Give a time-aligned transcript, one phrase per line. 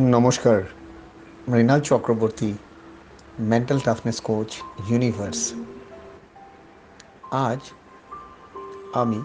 [0.00, 0.62] নমস্কার,
[1.48, 2.54] Mrinal Chakraborty
[3.38, 5.52] mental toughness coach universe
[7.30, 7.58] আজ
[8.94, 9.22] আমি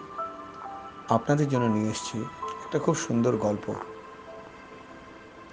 [1.09, 2.19] আপনাদের জন্য নিয়ে এসেছি
[2.65, 3.73] একটা খুব সুন্দর গল্প।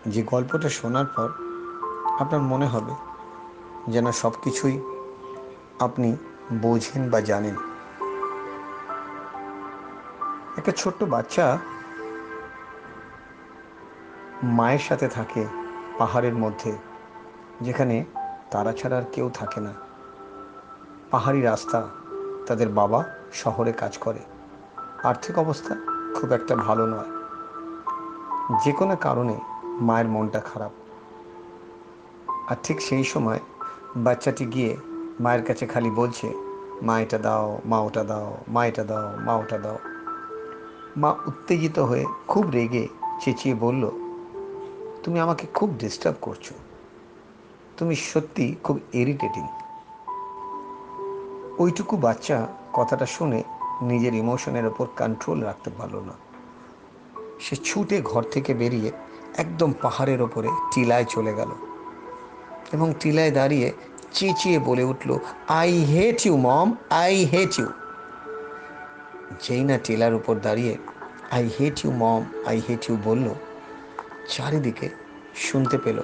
[0.06, 1.28] যে গল্পটা শোনার পর
[2.20, 2.92] আপনার মনে হবে
[3.92, 4.80] যেন সব কিছুই
[5.78, 6.16] আপনি
[6.52, 7.56] বোঝেন বা জানেন।
[10.58, 11.58] একটা ছোট্ট বাচ্চা
[14.42, 15.46] মায়ের সাথে থাকে
[15.98, 16.76] পাহাড়ের মধ্যে,
[17.60, 18.04] যেখানে
[18.50, 19.72] তারা ছাড়া আর কেউ থাকে না।
[21.10, 21.88] পাহাড়ি রাস্তা
[22.46, 24.18] তাদের বাবা শহরে কাজ করে।
[25.04, 25.76] আর্থিক অবস্থা
[26.14, 27.18] খুব একটা ভালো নয়।
[28.64, 30.70] যে কোনো কারণে মায়ের মনটা খারাপ।
[32.48, 33.40] আর ঠিক সেই সময়
[33.96, 34.76] বাচ্চাটি গিয়ে
[35.20, 36.32] মায়ের কাছে খালি বলছে,
[36.82, 39.78] মা, এটা দাও, মা, ওটা দাও, মা, এটা দাও, মা, ওটা দাও।
[40.96, 42.88] মা উত্তেজিত হয়ে খুব রেগে
[43.24, 44.07] চেঁচিয়ে বলল
[45.08, 46.52] তুমি আমাকে খুব ডিস্টার্ব করছ।
[47.76, 49.46] তুমি সত্যি খুব ইরিটেটিং
[51.58, 53.42] ওইটুকু বাচ্চা কথাটা শুনে
[53.82, 56.12] নিজের ইমোশনের ওপর কন্ট্রোল রাখতে পারল না।
[57.40, 58.92] সে ছুটে ঘর থেকে বেরিয়ে
[59.36, 61.48] একদম পাহাড়ের ওপরে টিলায় চলে গেল
[62.72, 63.72] এবং টিলায় দাঁড়িয়ে
[64.12, 65.18] চেঁচিয়ে বলে উঠল
[65.48, 67.68] I hate you mom I hate you
[69.42, 70.76] যেই না টিলার উপর দাঁড়িয়ে
[71.30, 73.34] I hate you mom I hate you বলল
[74.28, 74.88] চারিদিকে
[75.34, 76.02] শুনতে পেল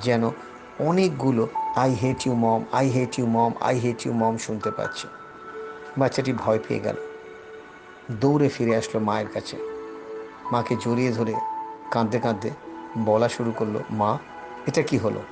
[0.00, 0.30] যেন
[0.78, 5.08] অনেকগুলো I hate you mom I hate you mom I hate you mom শুনতে পাচ্ছে।
[5.98, 6.96] বাচ্চাটি ভয় পেয়ে গেল।
[8.10, 9.56] দৌড়ে ফিরে আসলো মায়ের কাছে।
[10.52, 11.34] মাকে জড়িয়ে ধরে
[11.90, 12.50] কাঁদতে কাঁদতে
[12.98, 14.18] বলা শুরু করল, মা,
[14.66, 15.22] এটা কি হলো?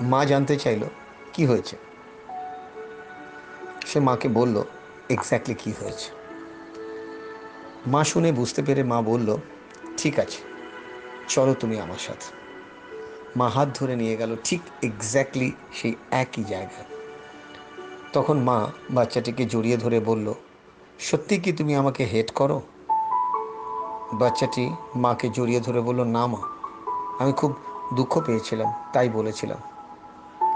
[0.00, 0.86] মা জানতে চাইলো,
[1.32, 1.76] কি হয়েছে?
[3.86, 4.62] সে মাকে বলল
[5.10, 6.10] এক্স্যাক্টলি কি হয়েছে?
[7.86, 9.36] মা শুনে বুঝতে পেরে মা বলল
[10.00, 10.40] ঠিক আছে,
[11.28, 12.28] চলো তুমি আমার সাথে।
[13.38, 16.88] মা হাত ধরে নিয়ে গেল ঠিক এক্স্যাক্টলি সেই একই জায়গায়।
[18.12, 18.58] তখন মা
[18.90, 20.26] বাচ্চাটিকে জড়িয়ে ধরে বলল,
[20.98, 22.58] সত্যি কি তুমি আমাকে হেট করো?
[24.20, 24.64] বাচ্চাটি
[24.94, 26.40] মাকে জড়িয়ে ধরে বলল, না মা,
[27.20, 27.50] আমি খুব
[27.96, 29.60] দুঃখ পেয়েছিলাম, তাই বলেছিলাম।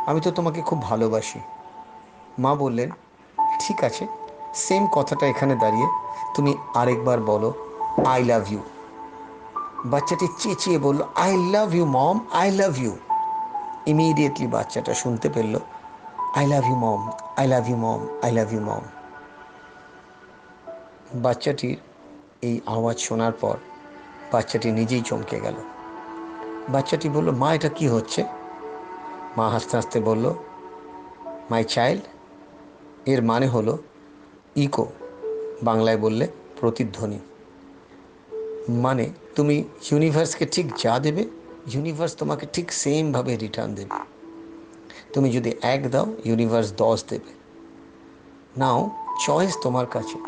[0.06, 1.40] আমি তো তোমাকে খুব ভালোবাসি।
[2.38, 2.88] মা বললেন,
[3.62, 4.04] ঠিক আছে
[4.54, 5.88] সেম কথাটা এখানে দাঁড়িয়ে
[6.34, 7.48] তুমি আরেকবার বলো
[8.12, 8.60] আই লাভ ইউ
[9.84, 12.96] বাচ্চাটি চেঁচিয়ে বলল I love you mom I love you
[13.86, 15.58] immediately বাচ্চাটা শুনতে পেল
[16.34, 18.80] I love you mom I love you mom I love you mom
[21.14, 21.76] বাচ্চাটির
[22.42, 23.56] এই আওয়াজ শোনার পর
[24.32, 25.54] বাচ্চাটি নিজেই চমকে গেল।
[26.68, 28.24] বাচ্চাটি বলল, মা, এটা কি হচ্ছে?
[29.36, 30.34] মা হাসতে হাসতে বলল
[31.50, 32.02] মাই চাইল্ড
[33.06, 33.78] এর মানে হলো
[34.56, 34.86] ইকো।
[35.62, 36.28] বাংলায় বললে
[36.60, 37.18] প্রতিধ্বনি।
[38.68, 41.24] মানে তুমি ইউনিভার্সকে ঠিক যা দেবে
[41.74, 44.04] ইউনিভার্স তোমাকে ঠিক সেমভাবে রিটার্ন দেবে।
[45.12, 47.32] তুমি যদি এক দাও ইউনিভার্স দশ দেবে।
[48.56, 48.90] নাও
[49.26, 50.18] চয়েস তোমার কাছে।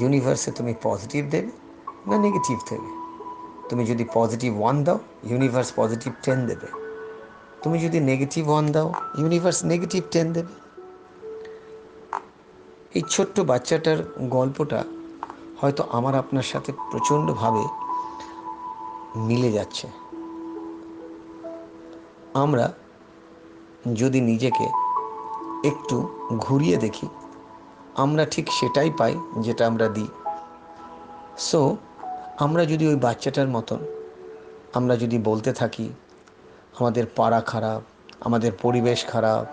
[0.00, 1.50] ইউনিভার্সে তুমি পজিটিভ দেবে
[2.06, 3.04] না নেগেটিভ দেবে?
[3.68, 6.66] তুমি যদি পজিটিভ ওয়ান দাও ইউনিভার্স পজিটিভ টেন দেবে।
[7.62, 10.64] তুমি যদি নেগেটিভ ওয়ান দাও ইউনিভার্স নেগেটিভ টেন দেবে।
[12.94, 14.84] এই ছোট্ট বাচ্চাটার গল্পটা
[15.60, 17.83] হয়তো আমার আপনার সাথে প্রচণ্ডভাবে
[19.16, 19.88] মিলে যাচ্ছে।
[22.34, 22.72] আমরা
[23.94, 24.64] যদি নিজেকে
[25.68, 27.08] একটু ঘুরিয়ে দেখি,
[27.94, 30.08] আমরা ঠিক সেটাই পাই যেটা আমরা দিই।
[31.38, 31.76] সো
[32.38, 33.78] আমরা যদি ওই বাচ্চাটার মতন,
[34.74, 35.92] আমরা যদি বলতে থাকি,
[36.80, 37.82] আমাদের পাড়া খারাপ,
[38.20, 39.46] আমাদের পরিবেশ খারাপ,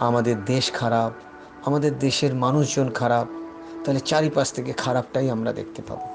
[0.00, 1.12] আমাদের দেশ খারাপ,
[1.66, 3.26] আমাদের দেশের মানুষজন খারাপ,
[3.84, 6.06] তাহলে চারিপাশ থেকে খারাপটাই আমরা দেখতে পাবো।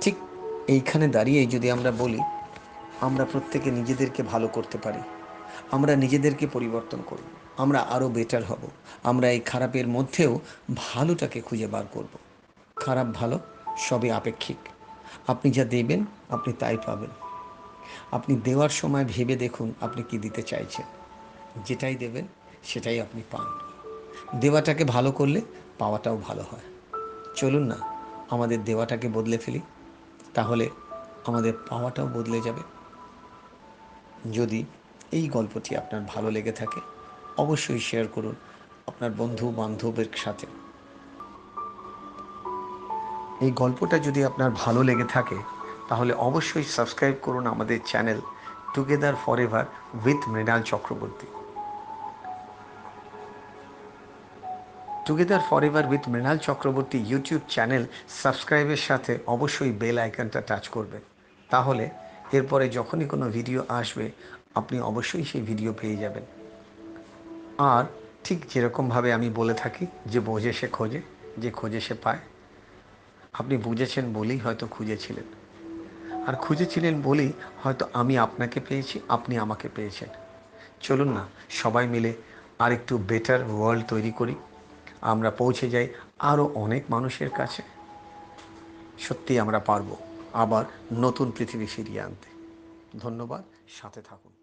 [0.00, 0.14] ঠিক
[0.68, 2.18] এইখানে দাঁড়িয়ে যদি আমরা বলি,
[3.00, 4.98] আমরা প্রত্যেকে নিজেদেরকে ভালো করতে পারি।
[5.70, 7.20] আমরা নিজেদেরকে পরিবর্তন করব।
[7.56, 8.68] আমরা আরও বেটার হব।
[9.02, 10.40] আমরা এই খারাপের মধ্যেও
[10.76, 12.18] ভালোটাকে খুঁজে বার করব।
[12.76, 13.38] খারাপ ভালো
[13.78, 14.56] সবই আপেক্ষিক।
[15.26, 17.10] আপনি যা দেবেন, আপনি তাই পাবেন।
[18.12, 20.86] আপনি দেওয়ার সময় ভেবে দেখুন আপনি কি দিতে চাইছেন।
[21.64, 22.26] যেটাই দেবেন,
[22.64, 23.46] সেটাই আপনি পান।
[24.40, 25.40] দেওয়াটাকে ভালো করলে
[25.78, 26.94] পাওয়াটাও ভালো হয়।
[27.36, 27.76] চলুন না,
[28.30, 29.60] আমাদের দেওয়াটাকে বদলে ফেলি।
[30.36, 30.70] তাহলে
[31.26, 32.62] আমাদের পাওয়াটাও বদলে যাবে।
[34.32, 34.60] যদি
[35.12, 36.80] এই গল্পটি আপনার ভালো লেগে থাকে,
[37.36, 38.34] অবশ্যই শেয়ার করুন
[38.86, 40.46] আপনার বন্ধু বান্ধবের সাথে।
[43.40, 45.38] এই গল্পটা যদি আপনার ভালো লেগে থাকে,
[45.88, 48.18] তাহলে অবশ্যই সাবস্ক্রাইব করুন আমাদের channel
[48.74, 49.64] together forever
[50.04, 51.26] with Mrinal Chakraborty.
[55.06, 57.84] Together forever with Mrinal Chakraborty YouTube channel
[58.22, 61.02] সাবস্ক্রাইবের সাথে অবশ্যই বেল আইকনটা টাচ করবেন।
[61.50, 61.90] তাহলে
[62.32, 64.10] এরপরে যখনই কোনো ভিডিও আসবে,
[64.54, 66.24] আপনি অবশ্যই সেই ভিডিও পেয়ে যাবেন।
[67.58, 67.84] আর
[68.24, 71.00] ঠিক যেরকমভাবে আমি বলে থাকি, যে বোঝে সে খোঁজে,
[71.38, 72.18] যে খোঁজে সে পায়।
[73.32, 75.24] আপনি বুঝেছেন বলেই হয়তো খুঁজেছিলেন।
[76.26, 77.32] আর খুঁজেছিলেন বলেই
[77.62, 80.08] হয়তো আমি আপনাকে পেয়েছি, আপনি আমাকে পেয়েছেন।
[80.80, 82.12] চলুন না, সবাই মিলে
[82.58, 84.34] আর একটু বেটার ওয়ার্ল্ড তৈরি করি।
[85.00, 85.88] আমরা পৌঁছে যাই
[86.18, 87.62] আরও অনেক মানুষের কাছে।
[88.98, 89.96] সত্যি আমরা পারব
[90.32, 92.58] আবার নতুন পৃথিবী ফিরিয়ে আনতে।
[92.98, 94.35] ধন্যবাদ, সাথে থাকুন।